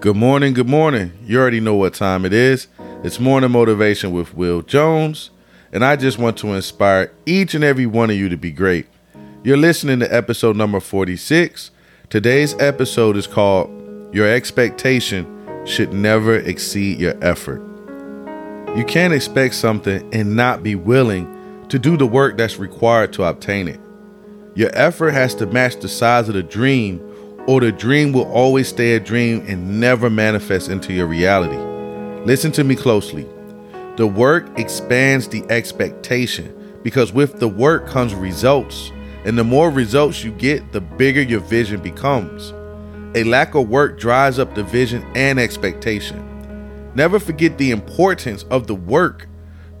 [0.00, 1.10] Good morning, good morning.
[1.26, 2.68] You already know what time it is.
[3.02, 5.30] It's Morning Motivation with Will Jones,
[5.72, 8.86] and I just want to inspire each and every one of you to be great.
[9.42, 11.72] You're listening to episode number 46.
[12.10, 15.26] Today's episode is called Your Expectation
[15.66, 17.60] Should Never Exceed Your Effort.
[18.76, 23.24] You can't expect something and not be willing to do the work that's required to
[23.24, 23.80] obtain it.
[24.54, 27.00] Your effort has to match the size of the dream
[27.48, 31.56] or the dream will always stay a dream and never manifest into your reality.
[32.26, 33.26] Listen to me closely.
[33.96, 38.92] The work expands the expectation because with the work comes results,
[39.24, 42.52] and the more results you get, the bigger your vision becomes.
[43.16, 46.92] A lack of work dries up the vision and expectation.
[46.94, 49.26] Never forget the importance of the work.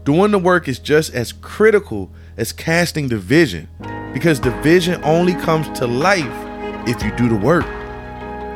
[0.04, 3.68] Doing the work is just as critical as casting the vision
[4.14, 6.47] because the vision only comes to life
[6.86, 7.64] if you do the work.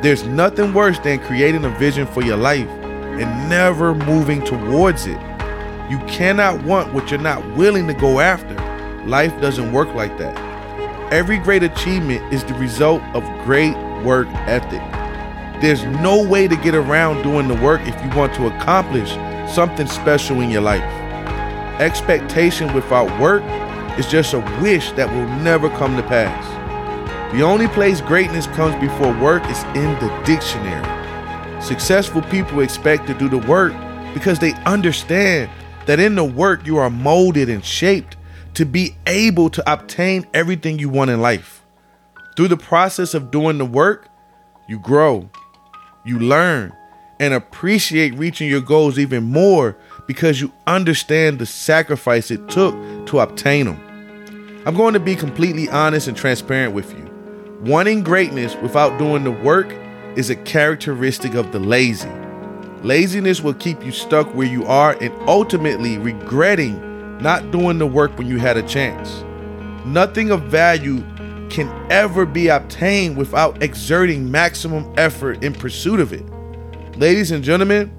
[0.02, 5.20] There's nothing worse than creating a vision for your life and never moving towards it.
[5.90, 8.54] You cannot want what you're not willing to go after.
[9.06, 10.36] Life doesn't work like that.
[11.12, 14.80] Every great achievement is the result of great work ethic.
[15.60, 19.10] There's no way to get around doing the work if you want to accomplish
[19.54, 20.82] something special in your life.
[21.80, 23.42] Expectation without work
[23.98, 26.51] is just a wish that will never come to pass.
[27.32, 31.62] The only place greatness comes before work is in the dictionary.
[31.62, 33.72] Successful people expect to do the work
[34.12, 35.50] because they understand
[35.86, 38.18] that in the work you are molded and shaped
[38.52, 41.64] to be able to obtain everything you want in life.
[42.36, 44.08] Through the process of doing the work,
[44.68, 45.30] you grow,
[46.04, 46.74] you learn,
[47.18, 49.74] and appreciate reaching your goals even more
[50.06, 52.74] because you understand the sacrifice it took
[53.06, 54.62] to obtain them.
[54.66, 57.11] I'm going to be completely honest and transparent with you.
[57.62, 59.72] Wanting greatness without doing the work
[60.16, 62.10] is a characteristic of the lazy.
[62.82, 68.18] Laziness will keep you stuck where you are and ultimately regretting not doing the work
[68.18, 69.22] when you had a chance.
[69.86, 71.04] Nothing of value
[71.50, 76.24] can ever be obtained without exerting maximum effort in pursuit of it.
[76.98, 77.92] Ladies and gentlemen,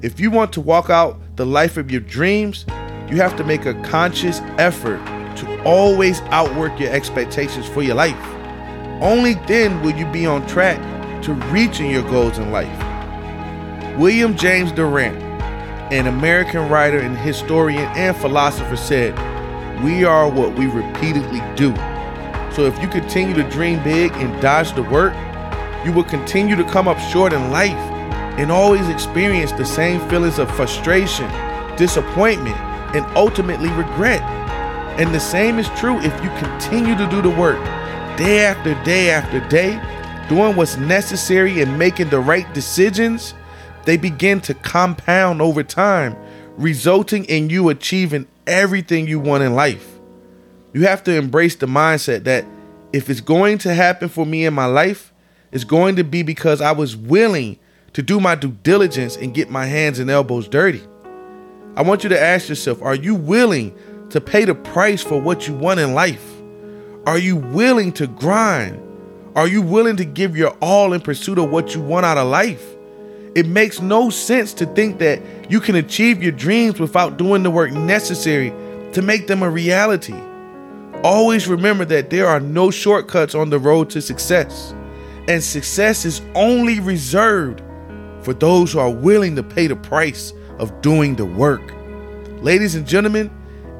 [0.00, 2.64] if you want to walk out the life of your dreams,
[3.10, 4.96] you have to make a conscious effort
[5.36, 8.39] to always outwork your expectations for your life.
[9.00, 10.78] Only then will you be on track
[11.22, 12.68] to reaching your goals in life.
[13.96, 15.16] William James Durant,
[15.90, 19.14] an American writer and historian and philosopher, said,
[19.82, 21.74] We are what we repeatedly do.
[22.54, 25.14] So if you continue to dream big and dodge the work,
[25.82, 27.72] you will continue to come up short in life
[28.38, 31.26] and always experience the same feelings of frustration,
[31.76, 32.56] disappointment,
[32.94, 34.20] and ultimately regret.
[35.00, 37.58] And the same is true if you continue to do the work
[38.20, 39.80] day after day after day,
[40.28, 43.32] doing what's necessary and making the right decisions,
[43.86, 46.14] they begin to compound over time,
[46.58, 49.98] resulting in you achieving everything you want in life.
[50.74, 52.44] You have to embrace the mindset that
[52.92, 55.14] if it's going to happen for me in my life,
[55.50, 57.58] it's going to be because I was willing
[57.94, 60.82] to do my due diligence and get my hands and elbows dirty.
[61.74, 63.74] I want you to ask yourself are you willing
[64.10, 66.29] to pay the price for what you want in life?
[67.06, 68.78] Are you willing to grind?
[69.34, 72.28] Are you willing to give your all in pursuit of what you want out of
[72.28, 72.62] life?
[73.34, 77.50] It makes no sense to think that you can achieve your dreams without doing the
[77.50, 78.50] work necessary
[78.92, 80.14] to make them a reality.
[81.02, 84.74] Always remember that there are no shortcuts on the road to success,
[85.26, 87.62] and success is only reserved
[88.20, 91.72] for those who are willing to pay the price of doing the work.
[92.42, 93.30] Ladies and gentlemen,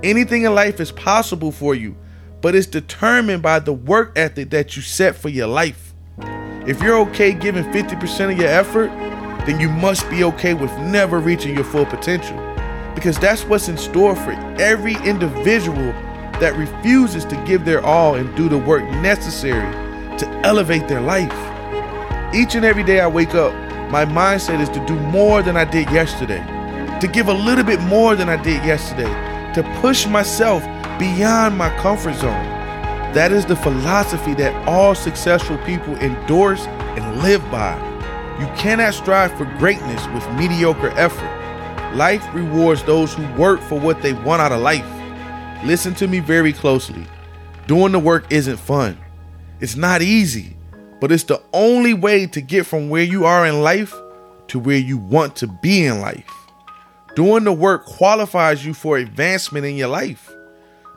[0.02, 1.94] anything in life is possible for you
[2.40, 5.94] but it's determined by the work ethic that you set for your life.
[6.66, 8.88] If you're okay giving 50% of your effort,
[9.46, 12.36] then you must be okay with never reaching your full potential.
[12.94, 15.92] Because that's what's in store for every individual
[16.40, 19.70] that refuses to give their all and do the work necessary
[20.18, 21.32] to elevate their life.
[22.34, 23.52] Each and every day I wake up,
[23.90, 26.44] my mindset is to do more than I did yesterday,
[27.00, 29.12] to give a little bit more than I did yesterday,
[29.54, 30.62] to push myself
[31.00, 32.44] beyond my comfort zone.
[33.14, 37.74] That is the philosophy that all successful people endorse and live by.
[38.38, 41.94] You cannot strive for greatness with mediocre effort.
[41.96, 44.86] Life rewards those who work for what they want out of life.
[45.64, 47.04] Listen to me very closely.
[47.66, 48.98] Doing the work isn't fun.
[49.60, 50.54] It's not easy,
[51.00, 53.94] but it's the only way to get from where you are in life
[54.48, 56.30] to where you want to be in life.
[57.16, 60.30] Doing the work qualifies you for advancement in your life.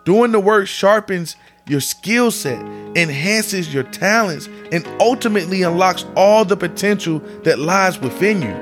[0.06, 2.60] Doing the work sharpens your skill set,
[2.96, 8.54] enhances your talents, and ultimately unlocks all the potential that lies within you.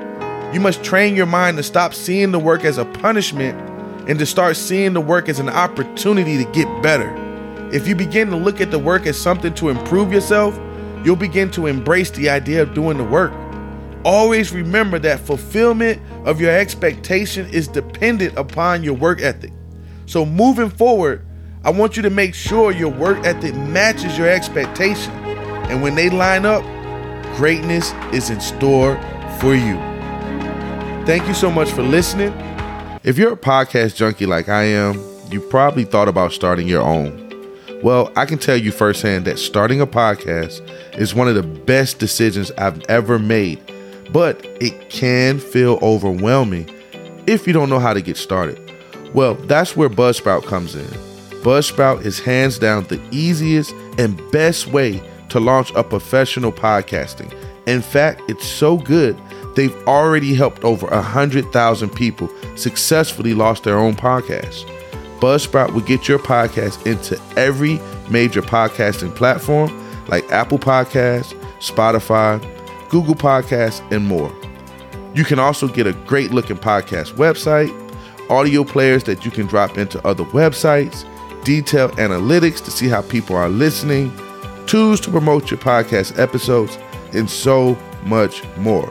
[0.52, 3.58] You must train your mind to stop seeing the work as a punishment
[4.08, 7.12] and to start seeing the work as an opportunity to get better.
[7.72, 10.56] If you begin to look at the work as something to improve yourself,
[11.04, 13.32] you'll begin to embrace the idea of doing the work.
[14.04, 19.52] Always remember that fulfillment of your expectation is dependent upon your work ethic.
[20.06, 21.24] So, moving forward,
[21.64, 25.12] I want you to make sure your work ethic matches your expectation.
[25.70, 26.64] And when they line up,
[27.36, 28.96] greatness is in store
[29.38, 29.76] for you.
[31.06, 32.32] Thank you so much for listening.
[33.04, 35.00] If you're a podcast junkie like I am,
[35.30, 37.20] you probably thought about starting your own.
[37.80, 40.68] Well, I can tell you firsthand that starting a podcast
[40.98, 43.60] is one of the best decisions I've ever made,
[44.12, 46.68] but it can feel overwhelming
[47.28, 48.58] if you don't know how to get started.
[49.14, 51.01] Well, that's where Buzzsprout comes in.
[51.42, 57.34] Buzzsprout is hands down the easiest and best way to launch a professional podcasting.
[57.66, 59.20] In fact, it's so good,
[59.56, 64.68] they've already helped over 100,000 people successfully launch their own podcast.
[65.18, 69.68] Buzzsprout will get your podcast into every major podcasting platform
[70.06, 72.40] like Apple Podcasts, Spotify,
[72.88, 74.32] Google Podcasts, and more.
[75.12, 77.70] You can also get a great looking podcast website,
[78.30, 81.04] audio players that you can drop into other websites,
[81.44, 84.12] detailed analytics to see how people are listening,
[84.66, 86.78] tools to promote your podcast episodes,
[87.12, 88.90] and so much more.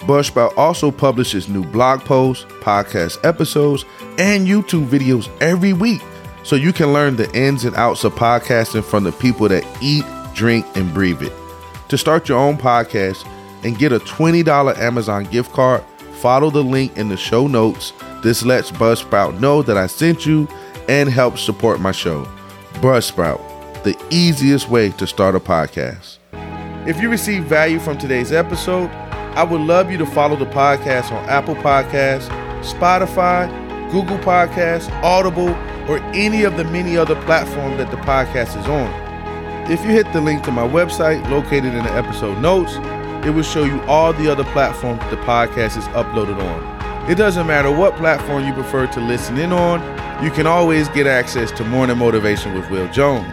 [0.00, 3.84] Buzzsprout also publishes new blog posts, podcast episodes,
[4.18, 6.02] and YouTube videos every week
[6.42, 10.04] so you can learn the ins and outs of podcasting from the people that eat,
[10.34, 11.32] drink, and breathe it.
[11.88, 13.26] To start your own podcast
[13.64, 15.82] and get a $20 Amazon gift card,
[16.20, 17.94] follow the link in the show notes.
[18.22, 20.46] This lets Buzzsprout know that I sent you
[20.88, 22.24] and help support my show.
[22.74, 23.40] Buzzsprout,
[23.84, 26.18] the easiest way to start a podcast.
[26.86, 28.90] If you receive value from today's episode,
[29.36, 32.28] I would love you to follow the podcast on Apple Podcasts,
[32.62, 33.48] Spotify,
[33.90, 35.50] Google Podcasts, Audible,
[35.88, 39.70] or any of the many other platforms that the podcast is on.
[39.70, 42.74] If you hit the link to my website located in the episode notes,
[43.26, 47.10] it will show you all the other platforms the podcast is uploaded on.
[47.10, 49.80] It doesn't matter what platform you prefer to listen in on,
[50.22, 53.26] you can always get access to Morning Motivation with Will Jones.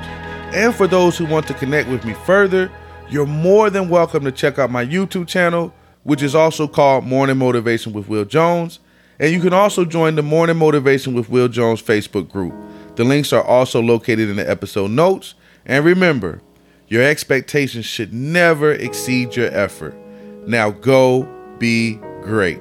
[0.54, 2.72] And for those who want to connect with me further,
[3.10, 5.74] you're more than welcome to check out my YouTube channel,
[6.04, 8.80] which is also called Morning Motivation with Will Jones.
[9.20, 12.54] And you can also join the Morning Motivation with Will Jones Facebook group.
[12.96, 15.36] The links are also located in the episode notes.
[15.66, 16.42] And remember,
[16.88, 19.96] your expectations should never exceed your effort.
[20.48, 21.30] Now go
[21.60, 22.60] be great.